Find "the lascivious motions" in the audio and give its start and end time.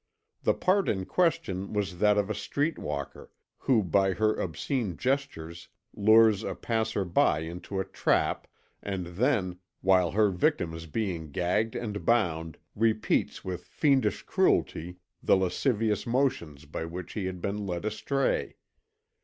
15.21-16.65